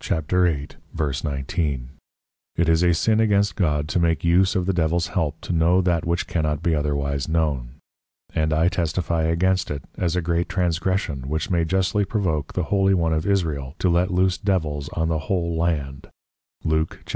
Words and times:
8.19._ 0.01 1.87
It 2.55 2.67
is 2.67 2.81
a 2.81 2.91
Sin 2.91 3.19
against 3.19 3.55
God 3.55 3.87
to 3.89 3.99
make 3.99 4.23
use 4.23 4.55
of 4.55 4.65
the 4.65 4.73
Devil's 4.73 5.05
help 5.09 5.39
to 5.41 5.53
know 5.53 5.79
that 5.81 6.05
which 6.07 6.25
cannot 6.25 6.63
be 6.63 6.73
otherwise 6.73 7.29
known: 7.29 7.75
And 8.33 8.51
I 8.51 8.67
testifie 8.67 9.31
against 9.31 9.69
it, 9.69 9.83
as 9.99 10.15
a 10.15 10.21
great 10.23 10.49
Transgression, 10.49 11.29
which 11.29 11.51
may 11.51 11.65
justly 11.65 12.03
provoke 12.03 12.53
the 12.53 12.63
Holy 12.73 12.95
One 12.95 13.13
of 13.13 13.27
Israel, 13.27 13.75
to 13.77 13.89
let 13.91 14.09
loose 14.09 14.39
Devils 14.39 14.89
on 14.93 15.07
the 15.07 15.19
whole 15.19 15.55
Land, 15.55 16.07
_Luke 16.65 16.97
4.35. 16.97 17.01